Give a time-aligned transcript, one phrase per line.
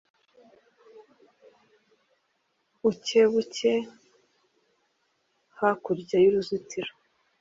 [2.89, 3.73] Ucyebuke
[5.59, 6.91] hakurya y'uruzitiro